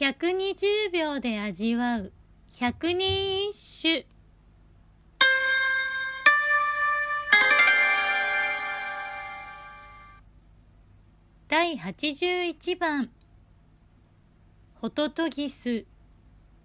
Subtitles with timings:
[0.00, 2.12] 120秒で味わう。
[2.56, 4.06] 百人一首。
[11.48, 13.10] 第81番。
[14.74, 15.84] ホトトギス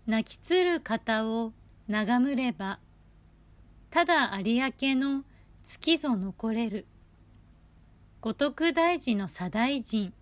[0.06, 1.54] 泣きつる方を
[1.88, 2.78] 眺むれば
[3.90, 5.24] ただ有明の
[5.64, 6.86] 月ぞ残れる。
[8.22, 10.14] 五徳大寺の左大臣。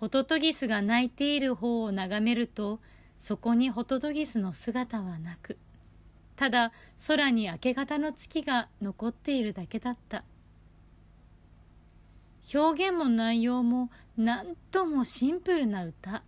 [0.00, 2.80] ホトトギスが泣いている方を眺めると
[3.18, 5.58] そこにホトトギスの姿はなく
[6.36, 6.72] ただ
[7.06, 10.22] 空に明け方の月が残っているだけだった。
[12.54, 16.22] 表現も内容もなんともシンプルな歌。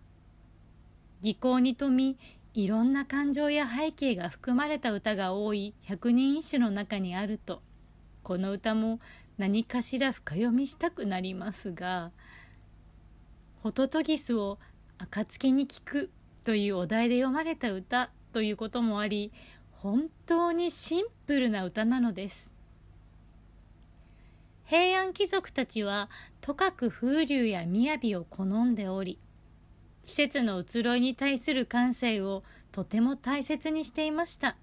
[1.21, 2.17] 技巧に富み
[2.53, 7.61] いろんな感情や背景が含まれた歌が多い百人一首の中にあると。
[8.23, 8.99] この歌も
[9.37, 12.11] 何かしら深読みしたくなりますが
[13.61, 14.57] 「ホトトギスを
[14.97, 16.09] 暁に聞く」
[16.43, 19.31] というお題で読まれた歌ということもあり
[19.71, 22.51] 本当にシンプルな歌なのです。
[24.65, 26.09] 平安貴族たちは
[26.41, 29.17] とかく風流や雅を好んでおり
[30.03, 34.55] 季節の移ろいに対する感性をとても大切にしていました。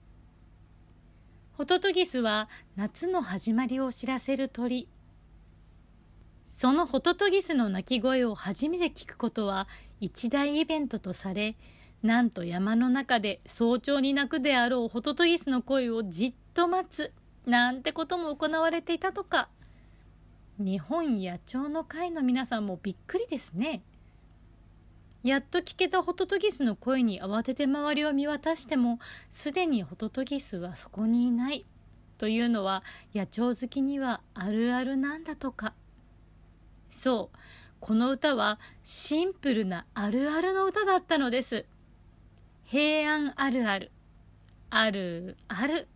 [1.56, 4.88] ホトトギスは夏の始まりを知らせる鳥。
[6.46, 9.68] そのホトトギスの鳴き声を初めて聞くことは
[10.00, 11.56] 一大イベントとされ
[12.02, 17.12] なんと山の中で早朝に鳴くであろうホトトギスの声をじっと待つ
[17.46, 19.48] なんてことも行われていたとか。
[20.58, 23.82] 日本野鳥の会の皆さんもびっくりですね。
[25.22, 31.66] やっと聞けたホトトギスの声に慌てて周りを見渡してもすでにホトトギスはそこにいない。
[32.16, 32.82] というのは
[33.14, 35.74] 野鳥好きにはあるあるなんだとか。
[37.06, 37.38] そう。
[37.78, 41.64] この歌はシンプルなあるあるの歌だったのです。
[42.64, 43.92] 平安あるある。
[44.70, 45.86] あるある。